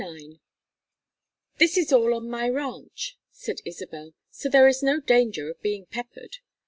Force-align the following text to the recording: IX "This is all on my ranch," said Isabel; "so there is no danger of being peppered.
IX 0.01 0.37
"This 1.59 1.77
is 1.77 1.93
all 1.93 2.15
on 2.15 2.27
my 2.27 2.49
ranch," 2.49 3.19
said 3.29 3.57
Isabel; 3.65 4.15
"so 4.31 4.49
there 4.49 4.67
is 4.67 4.81
no 4.81 4.99
danger 4.99 5.47
of 5.51 5.61
being 5.61 5.85
peppered. 5.85 6.37